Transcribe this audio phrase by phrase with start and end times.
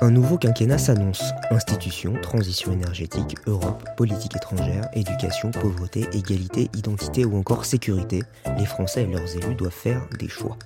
[0.00, 1.22] Un nouveau quinquennat s'annonce.
[1.50, 8.22] Institutions, transition énergétique, Europe, politique étrangère, éducation, pauvreté, égalité, identité ou encore sécurité,
[8.58, 10.58] les Français et leurs élus doivent faire des choix.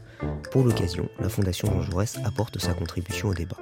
[0.50, 3.56] Pour l'occasion, la Fondation Jean Jaurès apporte sa contribution au débat.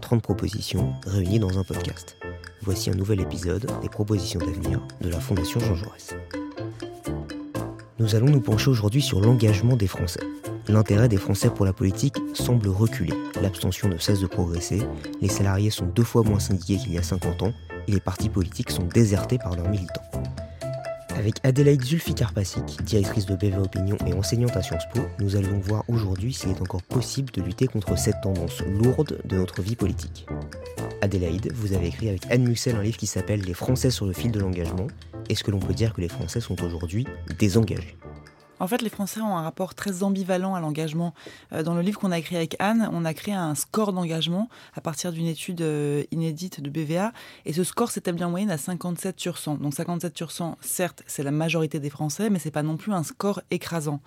[0.00, 2.16] 30 propositions réunies dans un podcast.
[2.62, 6.14] Voici un nouvel épisode des propositions d'avenir de la Fondation Jean Jaurès.
[7.98, 10.20] Nous allons nous pencher aujourd'hui sur l'engagement des Français.
[10.68, 13.12] L'intérêt des Français pour la politique semble reculer.
[13.42, 14.82] L'abstention ne cesse de progresser,
[15.20, 17.52] les salariés sont deux fois moins syndiqués qu'il y a 50 ans,
[17.86, 20.02] et les partis politiques sont désertés par leurs militants.
[21.16, 25.84] Avec Adélaïde Zulfikar-Passik, directrice de BV Opinion et enseignante à Sciences Po, nous allons voir
[25.88, 30.26] aujourd'hui s'il est encore possible de lutter contre cette tendance lourde de notre vie politique.
[31.02, 34.12] Adélaïde, vous avez écrit avec Anne Muxel un livre qui s'appelle Les Français sur le
[34.12, 34.86] fil de l'engagement.
[35.28, 37.06] Est-ce que l'on peut dire que les Français sont aujourd'hui
[37.38, 37.96] désengagés?
[38.60, 41.14] En fait, les Français ont un rapport très ambivalent à l'engagement.
[41.52, 44.48] Euh, dans le livre qu'on a écrit avec Anne, on a créé un score d'engagement
[44.74, 47.12] à partir d'une étude euh, inédite de BVA.
[47.46, 49.56] Et ce score s'établit en moyenne à 57 sur 100.
[49.56, 52.92] Donc 57 sur 100, certes, c'est la majorité des Français, mais c'est pas non plus
[52.92, 54.00] un score écrasant.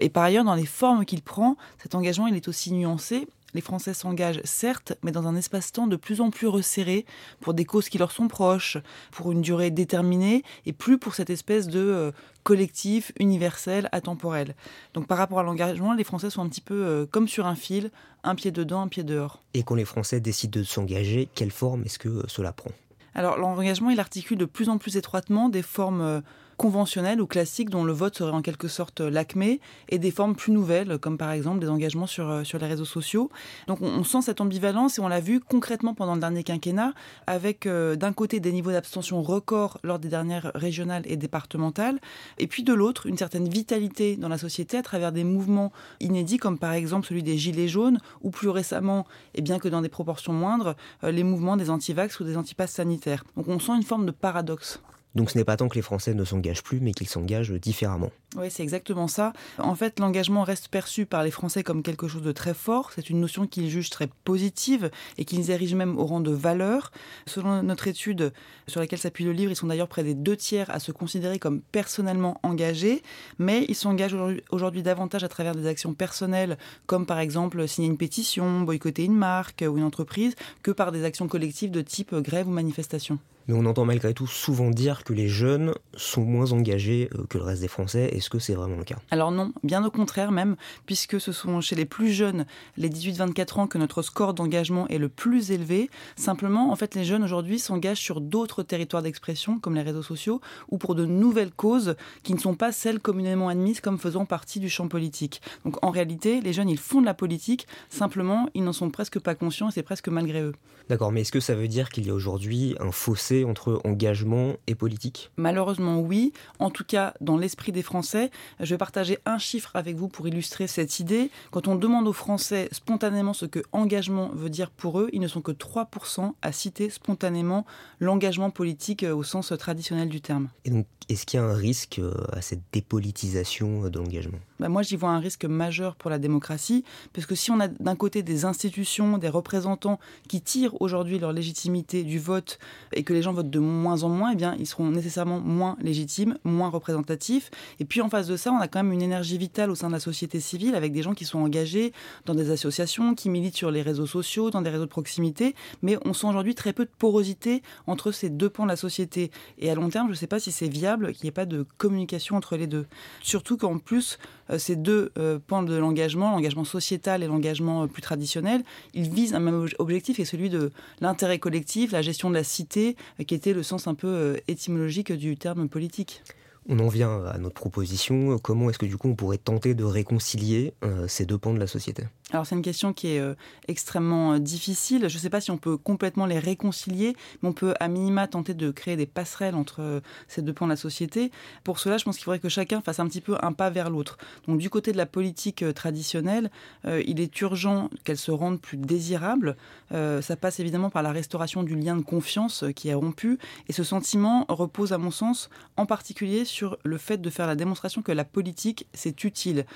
[0.00, 3.60] Et par ailleurs, dans les formes qu'il prend, cet engagement, il est aussi nuancé les
[3.60, 7.04] Français s'engagent, certes, mais dans un espace-temps de plus en plus resserré,
[7.40, 8.78] pour des causes qui leur sont proches,
[9.10, 14.54] pour une durée déterminée, et plus pour cette espèce de euh, collectif, universel, atemporel.
[14.94, 17.54] Donc par rapport à l'engagement, les Français sont un petit peu euh, comme sur un
[17.54, 17.90] fil,
[18.24, 19.42] un pied dedans, un pied dehors.
[19.54, 22.70] Et quand les Français décident de s'engager, quelle forme est-ce que euh, cela prend?
[23.14, 26.22] Alors l'engagement, il articule de plus en plus étroitement des formes
[26.56, 30.52] conventionnelles ou classiques dont le vote serait en quelque sorte l'acmé et des formes plus
[30.52, 33.30] nouvelles comme par exemple des engagements sur, euh, sur les réseaux sociaux.
[33.66, 36.92] Donc on, sent cette ambivalence et on l'a vu concrètement pendant le dernier quinquennat
[37.26, 41.98] avec euh, d'un côté des niveaux d'abstention records lors des dernières régionales et départementales
[42.38, 46.38] et puis de l'autre une certaine vitalité dans la société à travers des mouvements inédits
[46.38, 49.88] comme par exemple celui des Gilets jaunes ou plus récemment et bien que dans des
[49.88, 50.74] proportions moindres
[51.04, 53.24] euh, les mouvements des antivax ou des antipasses sanitaires.
[53.36, 54.80] Donc on sent une forme de paradoxe.
[55.14, 58.10] Donc ce n'est pas tant que les Français ne s'engagent plus, mais qu'ils s'engagent différemment.
[58.36, 59.34] Oui, c'est exactement ça.
[59.58, 62.90] En fait, l'engagement reste perçu par les Français comme quelque chose de très fort.
[62.94, 66.92] C'est une notion qu'ils jugent très positive et qu'ils érigent même au rang de valeur.
[67.26, 68.32] Selon notre étude
[68.66, 71.38] sur laquelle s'appuie le livre, ils sont d'ailleurs près des deux tiers à se considérer
[71.38, 73.02] comme personnellement engagés,
[73.38, 74.16] mais ils s'engagent
[74.50, 76.56] aujourd'hui davantage à travers des actions personnelles,
[76.86, 81.04] comme par exemple signer une pétition, boycotter une marque ou une entreprise, que par des
[81.04, 83.18] actions collectives de type grève ou manifestation.
[83.48, 87.38] Mais on entend malgré tout souvent dire que les jeunes sont moins engagés euh, que
[87.38, 88.10] le reste des Français.
[88.12, 88.98] Est-ce que c'est vraiment le cas?
[89.10, 93.60] Alors non, bien au contraire même, puisque ce sont chez les plus jeunes, les 18-24
[93.60, 95.90] ans, que notre score d'engagement est le plus élevé.
[96.16, 100.40] Simplement, en fait, les jeunes aujourd'hui s'engagent sur d'autres territoires d'expression, comme les réseaux sociaux,
[100.70, 104.60] ou pour de nouvelles causes qui ne sont pas celles communément admises comme faisant partie
[104.60, 105.42] du champ politique.
[105.64, 109.18] Donc en réalité, les jeunes, ils font de la politique, simplement, ils n'en sont presque
[109.18, 110.54] pas conscients et c'est presque malgré eux.
[110.88, 114.54] D'accord, mais est-ce que ça veut dire qu'il y a aujourd'hui un fossé entre engagement
[114.66, 116.32] et politique Malheureusement, oui.
[116.58, 120.28] En tout cas, dans l'esprit des Français, je vais partager un chiffre avec vous pour
[120.28, 121.30] illustrer cette idée.
[121.50, 125.28] Quand on demande aux Français spontanément ce que engagement veut dire pour eux, ils ne
[125.28, 127.64] sont que 3% à citer spontanément
[128.00, 130.48] l'engagement politique euh, au sens traditionnel du terme.
[130.64, 134.38] Et donc, est-ce qu'il y a un risque euh, à cette dépolitisation de l'engagement?
[134.60, 137.68] Bah, Moi, j'y vois un risque majeur pour la démocratie, parce que si on a
[137.68, 139.98] d'un côté des institutions, des représentants
[140.28, 142.58] qui tirent aujourd'hui leur légitimité du vote
[142.92, 145.76] et que les gens votent de moins en moins, eh bien, ils seront nécessairement moins
[145.80, 147.50] légitimes, moins représentatifs.
[147.80, 149.88] Et puis en face de ça, on a quand même une énergie vitale au sein
[149.88, 151.92] de la société civile avec des gens qui sont engagés
[152.26, 155.54] dans des associations, qui militent sur les réseaux sociaux, dans des réseaux de proximité.
[155.82, 159.30] Mais on sent aujourd'hui très peu de porosité entre ces deux pans de la société.
[159.58, 161.46] Et à long terme, je ne sais pas si c'est viable qu'il n'y ait pas
[161.46, 162.86] de communication entre les deux.
[163.22, 164.18] Surtout qu'en plus,
[164.50, 168.62] euh, ces deux euh, pans de l'engagement, l'engagement sociétal et l'engagement euh, plus traditionnel,
[168.94, 172.96] ils visent un même objectif est celui de l'intérêt collectif, la gestion de la cité,
[173.26, 176.22] qui était le sens un peu étymologique du terme politique.
[176.68, 178.38] On en vient à notre proposition.
[178.38, 180.74] Comment est-ce que du coup on pourrait tenter de réconcilier
[181.08, 182.04] ces deux pans de la société?
[182.32, 183.34] Alors c'est une question qui est euh,
[183.68, 185.08] extrêmement euh, difficile.
[185.08, 188.26] Je ne sais pas si on peut complètement les réconcilier, mais on peut à minima
[188.26, 191.30] tenter de créer des passerelles entre euh, ces deux pans de la société.
[191.62, 193.90] Pour cela, je pense qu'il faudrait que chacun fasse un petit peu un pas vers
[193.90, 194.16] l'autre.
[194.48, 196.50] Donc du côté de la politique traditionnelle,
[196.84, 199.56] il est urgent qu'elle se rende plus désirable.
[199.90, 203.38] ça passe évidemment par la restauration du lien de confiance qui est rompu.
[203.68, 207.56] Et ce sentiment repose, à mon sens, en particulier sur le fait de faire la
[207.56, 209.66] démonstration que la politique, c'est utile,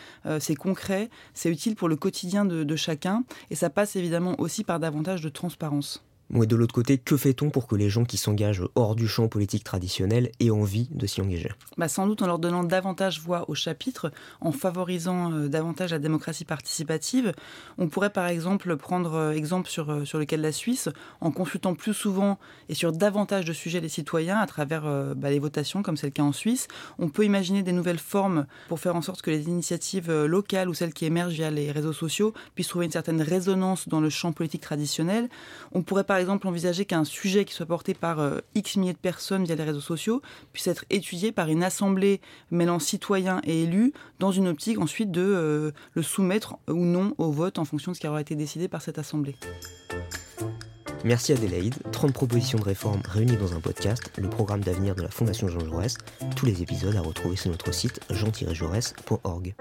[0.40, 3.24] c'est concret, c'est utile pour le quotidien de, chacun.
[3.50, 6.05] Et ça passe évidemment aussi par davantage de transparence.
[6.34, 9.28] Et de l'autre côté, que fait-on pour que les gens qui s'engagent hors du champ
[9.28, 11.52] politique traditionnel aient envie de s'y engager?
[11.78, 15.98] Bah Sans doute en leur donnant davantage voix au chapitre, en favorisant euh, davantage la
[15.98, 17.32] démocratie participative.
[17.78, 20.88] On pourrait par exemple prendre euh, exemple sur, euh, sur le cas de la Suisse,
[21.20, 22.38] en consultant plus souvent
[22.68, 24.82] et sur davantage de sujets les citoyens à travers
[25.14, 26.66] bah, les votations, comme c'est le cas en Suisse.
[26.98, 30.74] On peut imaginer des nouvelles formes pour faire en sorte que les initiatives locales ou
[30.74, 34.32] celles qui émergent via les réseaux sociaux puissent trouver une certaine résonance dans le champ
[34.32, 35.28] politique traditionnel.
[35.72, 38.98] On pourrait par exemple envisager qu'un sujet qui soit porté par euh, X milliers de
[38.98, 40.22] personnes via les réseaux sociaux
[40.54, 45.20] puisse être étudié par une assemblée mêlant citoyens et élus dans une optique ensuite de
[45.20, 48.66] euh, le soumettre ou non au vote en fonction de ce qui aura été décidé
[48.66, 49.36] par cette assemblée.
[51.04, 51.74] Merci Adélaïde.
[51.92, 55.60] 30 propositions de réforme réunies dans un podcast, le programme d'avenir de la Fondation Jean
[55.60, 55.98] Jaurès.
[56.34, 59.54] Tous les épisodes à retrouver sur notre site jean-jaurès.org.